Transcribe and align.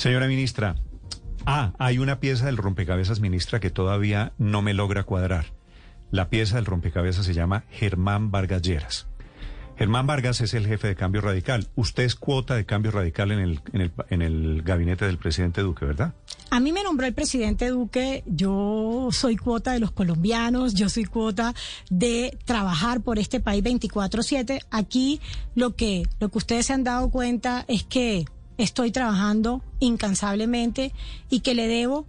Señora 0.00 0.28
ministra, 0.28 0.76
ah, 1.44 1.74
hay 1.78 1.98
una 1.98 2.20
pieza 2.20 2.46
del 2.46 2.56
rompecabezas, 2.56 3.20
ministra, 3.20 3.60
que 3.60 3.68
todavía 3.68 4.32
no 4.38 4.62
me 4.62 4.72
logra 4.72 5.02
cuadrar. 5.02 5.52
La 6.10 6.30
pieza 6.30 6.56
del 6.56 6.64
rompecabezas 6.64 7.26
se 7.26 7.34
llama 7.34 7.64
Germán 7.68 8.30
Vargas 8.30 8.62
Lleras. 8.62 9.08
Germán 9.76 10.06
Vargas 10.06 10.40
es 10.40 10.54
el 10.54 10.66
jefe 10.66 10.88
de 10.88 10.96
Cambio 10.96 11.20
Radical. 11.20 11.68
Usted 11.74 12.04
es 12.04 12.14
cuota 12.14 12.54
de 12.54 12.64
Cambio 12.64 12.92
Radical 12.92 13.30
en 13.30 13.40
el, 13.40 13.60
en 13.74 13.80
el, 13.82 13.92
en 14.08 14.22
el 14.22 14.62
gabinete 14.62 15.04
del 15.04 15.18
presidente 15.18 15.60
Duque, 15.60 15.84
¿verdad? 15.84 16.14
A 16.48 16.60
mí 16.60 16.72
me 16.72 16.82
nombró 16.82 17.06
el 17.06 17.12
presidente 17.12 17.68
Duque, 17.68 18.24
yo 18.24 19.10
soy 19.12 19.36
cuota 19.36 19.72
de 19.72 19.80
los 19.80 19.90
colombianos, 19.90 20.72
yo 20.72 20.88
soy 20.88 21.04
cuota 21.04 21.54
de 21.90 22.38
trabajar 22.46 23.02
por 23.02 23.18
este 23.18 23.40
país 23.40 23.62
24/7. 23.62 24.60
Aquí 24.70 25.20
lo 25.54 25.76
que, 25.76 26.04
lo 26.20 26.30
que 26.30 26.38
ustedes 26.38 26.64
se 26.64 26.72
han 26.72 26.84
dado 26.84 27.10
cuenta 27.10 27.66
es 27.68 27.84
que 27.84 28.24
estoy 28.62 28.90
trabajando 28.92 29.62
incansablemente 29.80 30.92
y 31.28 31.40
que 31.40 31.54
le 31.54 31.66
debo 31.68 32.06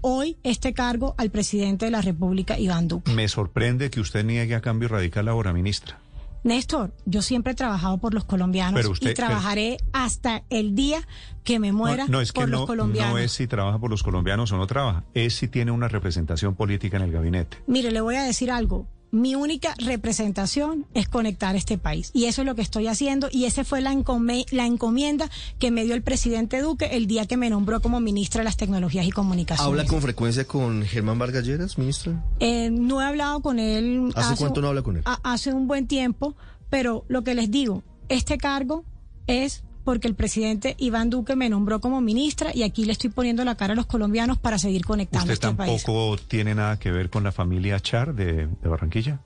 hoy 0.00 0.36
este 0.42 0.72
cargo 0.74 1.14
al 1.18 1.30
presidente 1.30 1.86
de 1.86 1.90
la 1.90 2.00
República, 2.02 2.58
Iván 2.58 2.88
Duque. 2.88 3.12
Me 3.12 3.28
sorprende 3.28 3.90
que 3.90 4.00
usted 4.00 4.24
niegue 4.24 4.54
a 4.54 4.60
Cambio 4.60 4.88
Radical 4.88 5.28
ahora, 5.28 5.52
ministra. 5.52 5.98
Néstor, 6.42 6.92
yo 7.06 7.22
siempre 7.22 7.52
he 7.52 7.56
trabajado 7.56 7.96
por 7.96 8.12
los 8.12 8.24
colombianos 8.24 8.74
Pero 8.78 8.90
usted- 8.90 9.12
y 9.12 9.14
trabajaré 9.14 9.78
hasta 9.94 10.42
el 10.50 10.74
día 10.74 11.00
que 11.42 11.58
me 11.58 11.72
muera 11.72 12.04
no, 12.04 12.12
no, 12.12 12.20
es 12.20 12.32
que 12.32 12.40
por 12.42 12.50
no, 12.50 12.58
los 12.58 12.66
colombianos. 12.66 13.12
no 13.14 13.18
es 13.18 13.32
si 13.32 13.46
trabaja 13.46 13.78
por 13.78 13.88
los 13.88 14.02
colombianos 14.02 14.52
o 14.52 14.58
no 14.58 14.66
trabaja, 14.66 15.04
es 15.14 15.34
si 15.36 15.48
tiene 15.48 15.70
una 15.70 15.88
representación 15.88 16.54
política 16.54 16.98
en 16.98 17.04
el 17.04 17.12
gabinete. 17.12 17.56
Mire, 17.66 17.90
le 17.90 18.02
voy 18.02 18.16
a 18.16 18.24
decir 18.24 18.50
algo. 18.50 18.86
Mi 19.14 19.34
única 19.36 19.74
representación 19.78 20.86
es 20.92 21.08
conectar 21.08 21.56
este 21.56 21.78
país. 21.78 22.10
Y 22.12 22.24
eso 22.26 22.42
es 22.42 22.46
lo 22.46 22.54
que 22.54 22.62
estoy 22.62 22.88
haciendo. 22.88 23.28
Y 23.30 23.44
esa 23.44 23.64
fue 23.64 23.80
la, 23.80 23.92
encome- 23.92 24.44
la 24.50 24.66
encomienda 24.66 25.30
que 25.58 25.70
me 25.70 25.84
dio 25.84 25.94
el 25.94 26.02
presidente 26.02 26.60
Duque 26.60 26.86
el 26.92 27.06
día 27.06 27.26
que 27.26 27.36
me 27.36 27.48
nombró 27.50 27.80
como 27.80 28.00
ministra 28.00 28.40
de 28.40 28.44
las 28.44 28.56
Tecnologías 28.56 29.06
y 29.06 29.10
Comunicaciones. 29.12 29.70
¿Habla 29.70 29.86
con 29.86 30.02
frecuencia 30.02 30.44
con 30.46 30.82
Germán 30.82 31.18
Vargas 31.18 31.44
Lleras, 31.44 31.78
ministra? 31.78 32.24
Eh, 32.40 32.70
no 32.70 33.00
he 33.00 33.04
hablado 33.04 33.40
con 33.40 33.58
él. 33.58 34.10
¿Hace 34.16 34.36
cuánto 34.36 34.60
no 34.60 34.68
habla 34.68 34.82
con 34.82 34.96
él? 34.96 35.02
a- 35.06 35.20
hace 35.32 35.52
un 35.52 35.66
buen 35.68 35.86
tiempo, 35.86 36.36
pero 36.68 37.04
lo 37.08 37.22
que 37.24 37.34
les 37.34 37.50
digo, 37.50 37.82
este 38.08 38.36
cargo 38.38 38.84
es 39.26 39.62
porque 39.84 40.08
el 40.08 40.14
presidente 40.14 40.74
Iván 40.78 41.10
Duque 41.10 41.36
me 41.36 41.48
nombró 41.48 41.80
como 41.80 42.00
ministra 42.00 42.50
y 42.54 42.62
aquí 42.62 42.84
le 42.84 42.92
estoy 42.92 43.10
poniendo 43.10 43.44
la 43.44 43.54
cara 43.54 43.74
a 43.74 43.76
los 43.76 43.86
colombianos 43.86 44.38
para 44.38 44.58
seguir 44.58 44.84
conectando 44.84 45.32
¿Usted 45.32 45.48
este 45.48 45.56
país. 45.56 45.84
tampoco 45.84 46.16
tiene 46.26 46.54
nada 46.54 46.78
que 46.78 46.90
ver 46.90 47.10
con 47.10 47.22
la 47.22 47.32
familia 47.32 47.78
Char 47.80 48.14
de, 48.14 48.46
de 48.46 48.68
Barranquilla? 48.68 49.20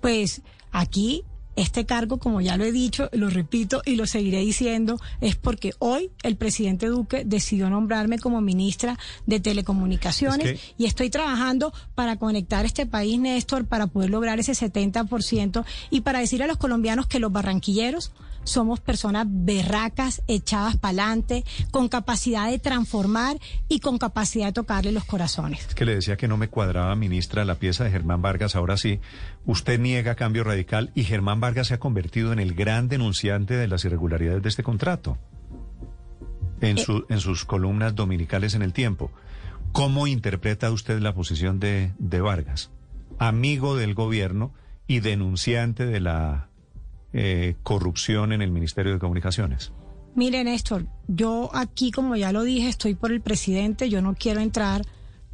Pues 0.00 0.42
aquí 0.70 1.24
este 1.56 1.86
cargo, 1.86 2.18
como 2.18 2.40
ya 2.40 2.56
lo 2.56 2.64
he 2.64 2.72
dicho, 2.72 3.08
lo 3.12 3.30
repito 3.30 3.82
y 3.84 3.96
lo 3.96 4.06
seguiré 4.06 4.38
diciendo, 4.40 4.98
es 5.20 5.36
porque 5.36 5.72
hoy 5.78 6.10
el 6.22 6.36
presidente 6.36 6.86
Duque 6.86 7.24
decidió 7.24 7.70
nombrarme 7.70 8.18
como 8.18 8.40
ministra 8.40 8.98
de 9.26 9.40
Telecomunicaciones 9.40 10.46
Es 10.46 10.60
que- 10.60 10.74
y 10.78 10.86
estoy 10.86 11.10
trabajando 11.10 11.72
para 11.94 12.16
conectar 12.16 12.64
este 12.64 12.86
país, 12.86 13.18
Néstor, 13.18 13.66
para 13.66 13.86
poder 13.86 14.10
lograr 14.10 14.38
ese 14.40 14.54
70% 14.54 15.64
y 15.90 16.00
para 16.02 16.20
decir 16.20 16.42
a 16.42 16.46
los 16.46 16.56
colombianos 16.56 17.06
que 17.06 17.18
los 17.20 17.32
barranquilleros 17.32 18.12
somos 18.46 18.78
personas 18.78 19.26
berracas, 19.26 20.20
echadas 20.28 20.76
para 20.76 20.90
adelante, 20.90 21.44
con 21.70 21.88
capacidad 21.88 22.50
de 22.50 22.58
transformar 22.58 23.38
y 23.70 23.80
con 23.80 23.96
capacidad 23.96 24.46
de 24.46 24.52
tocarle 24.52 24.92
los 24.92 25.04
corazones. 25.04 25.60
Es 25.68 25.74
que 25.74 25.86
le 25.86 25.94
decía 25.94 26.18
que 26.18 26.28
no 26.28 26.36
me 26.36 26.48
cuadraba, 26.48 26.94
ministra, 26.94 27.46
la 27.46 27.54
pieza 27.54 27.84
de 27.84 27.90
Germán 27.90 28.20
Vargas. 28.20 28.54
Ahora 28.54 28.76
sí, 28.76 29.00
usted 29.46 29.80
niega 29.80 30.14
cambio 30.14 30.44
radical 30.44 30.90
y 30.94 31.04
Germán 31.04 31.40
Vargas 31.44 31.66
se 31.68 31.74
ha 31.74 31.78
convertido 31.78 32.32
en 32.32 32.38
el 32.38 32.54
gran 32.54 32.88
denunciante 32.88 33.54
de 33.54 33.68
las 33.68 33.84
irregularidades 33.84 34.42
de 34.42 34.48
este 34.48 34.62
contrato 34.62 35.18
en, 36.60 36.78
su- 36.78 37.04
en 37.08 37.20
sus 37.20 37.44
columnas 37.44 37.94
dominicales 37.94 38.54
en 38.54 38.62
el 38.62 38.72
tiempo. 38.72 39.10
¿Cómo 39.72 40.06
interpreta 40.06 40.70
usted 40.70 41.00
la 41.00 41.14
posición 41.14 41.60
de, 41.60 41.92
de 41.98 42.20
Vargas? 42.20 42.70
Amigo 43.18 43.76
del 43.76 43.94
gobierno 43.94 44.52
y 44.86 45.00
denunciante 45.00 45.84
de 45.86 46.00
la 46.00 46.48
eh, 47.12 47.56
corrupción 47.62 48.32
en 48.32 48.40
el 48.42 48.50
Ministerio 48.50 48.92
de 48.92 48.98
Comunicaciones. 48.98 49.72
Mire, 50.14 50.44
Néstor, 50.44 50.86
yo 51.08 51.50
aquí, 51.54 51.90
como 51.90 52.16
ya 52.16 52.32
lo 52.32 52.42
dije, 52.44 52.68
estoy 52.68 52.94
por 52.94 53.12
el 53.12 53.20
presidente, 53.20 53.88
yo 53.90 54.00
no 54.00 54.14
quiero 54.14 54.40
entrar 54.40 54.82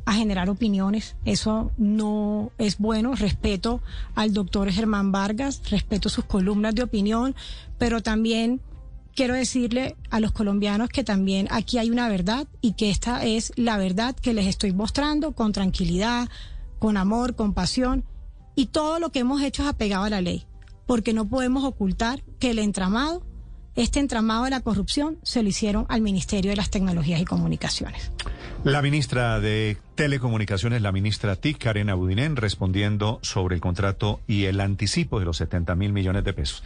a 0.04 0.14
generar 0.14 0.50
opiniones, 0.50 1.16
eso 1.24 1.70
no 1.76 2.52
es 2.58 2.78
bueno, 2.78 3.14
respeto 3.14 3.80
al 4.14 4.32
doctor 4.32 4.70
Germán 4.70 5.12
Vargas, 5.12 5.62
respeto 5.70 6.08
sus 6.08 6.24
columnas 6.24 6.74
de 6.74 6.82
opinión, 6.82 7.34
pero 7.78 8.02
también 8.02 8.60
quiero 9.14 9.34
decirle 9.34 9.96
a 10.10 10.20
los 10.20 10.32
colombianos 10.32 10.88
que 10.88 11.04
también 11.04 11.48
aquí 11.50 11.78
hay 11.78 11.90
una 11.90 12.08
verdad 12.08 12.46
y 12.60 12.72
que 12.72 12.90
esta 12.90 13.24
es 13.24 13.52
la 13.56 13.76
verdad 13.78 14.14
que 14.14 14.34
les 14.34 14.46
estoy 14.46 14.72
mostrando 14.72 15.32
con 15.32 15.52
tranquilidad, 15.52 16.28
con 16.78 16.96
amor, 16.96 17.34
con 17.34 17.52
pasión 17.52 18.04
y 18.54 18.66
todo 18.66 18.98
lo 18.98 19.10
que 19.10 19.20
hemos 19.20 19.42
hecho 19.42 19.62
es 19.62 19.68
apegado 19.68 20.04
a 20.04 20.10
la 20.10 20.20
ley, 20.20 20.46
porque 20.86 21.12
no 21.12 21.28
podemos 21.28 21.64
ocultar 21.64 22.22
que 22.38 22.50
el 22.50 22.58
entramado 22.58 23.22
este 23.82 24.00
entramado 24.00 24.44
de 24.44 24.50
la 24.50 24.60
corrupción 24.60 25.18
se 25.22 25.42
lo 25.42 25.48
hicieron 25.48 25.86
al 25.88 26.00
Ministerio 26.00 26.50
de 26.50 26.56
las 26.56 26.70
Tecnologías 26.70 27.20
y 27.20 27.24
Comunicaciones. 27.24 28.12
La 28.62 28.82
ministra 28.82 29.40
de 29.40 29.78
Telecomunicaciones, 29.94 30.82
la 30.82 30.92
ministra 30.92 31.36
TIC, 31.36 31.58
Karen 31.58 31.88
Abudinen, 31.88 32.36
respondiendo 32.36 33.18
sobre 33.22 33.54
el 33.54 33.60
contrato 33.60 34.20
y 34.26 34.44
el 34.44 34.60
anticipo 34.60 35.18
de 35.18 35.24
los 35.24 35.38
70 35.38 35.74
mil 35.76 35.92
millones 35.92 36.24
de 36.24 36.32
pesos. 36.34 36.62